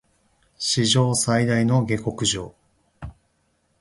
[0.57, 2.55] 史上最大の下剋上